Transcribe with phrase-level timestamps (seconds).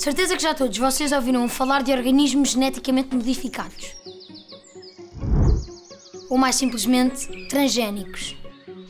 [0.00, 3.94] Certeza que já todos vocês ouviram falar de organismos geneticamente modificados.
[6.30, 8.34] Ou mais simplesmente, transgénicos.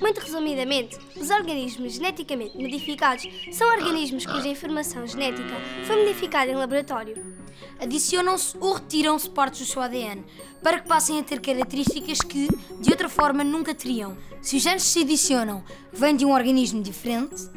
[0.01, 7.35] Muito resumidamente, os organismos geneticamente modificados são organismos cuja informação genética foi modificada em laboratório.
[7.81, 10.25] Adicionam-se ou retiram-se partes do seu ADN
[10.63, 12.47] para que passem a ter características que,
[12.81, 14.17] de outra forma, nunca teriam.
[14.41, 17.51] Se os genes se adicionam vêm de um organismo diferente,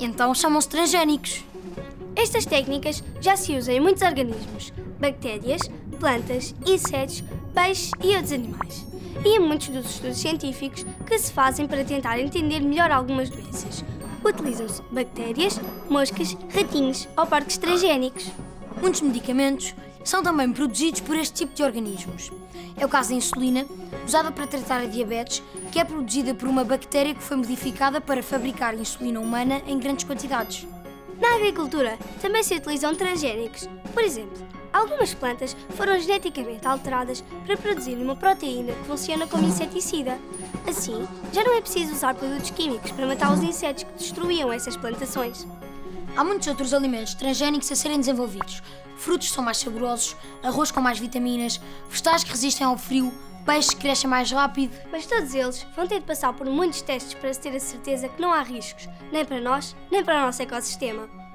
[0.00, 1.44] então chamam-se transgénicos.
[2.16, 5.60] Estas técnicas já se usam em muitos organismos, bactérias,
[6.00, 7.22] plantas, insetos,
[7.54, 8.86] peixes e outros animais.
[9.22, 13.84] E em muitos dos estudos científicos que se fazem para tentar entender melhor algumas doenças.
[14.24, 18.32] Utilizam-se bactérias, moscas, ratinhos ou parques transgénicos.
[18.80, 22.30] Muitos medicamentos são também produzidos por este tipo de organismos.
[22.78, 23.66] É o caso da insulina,
[24.06, 28.22] usada para tratar a diabetes, que é produzida por uma bactéria que foi modificada para
[28.22, 30.66] fabricar insulina humana em grandes quantidades.
[31.20, 33.68] Na agricultura também se utilizam transgénicos.
[33.94, 40.18] Por exemplo, algumas plantas foram geneticamente alteradas para produzir uma proteína que funciona como inseticida.
[40.66, 44.76] Assim, já não é preciso usar produtos químicos para matar os insetos que destruíam essas
[44.76, 45.46] plantações.
[46.16, 48.62] Há muitos outros alimentos transgénicos a serem desenvolvidos.
[48.96, 53.12] Frutos são mais saborosos, arroz com mais vitaminas, vegetais que resistem ao frio,
[53.46, 54.76] peixes que crescem mais rápido.
[54.90, 58.08] Mas todos eles vão ter de passar por muitos testes para se ter a certeza
[58.08, 61.25] que não há riscos, nem para nós, nem para o nosso ecossistema.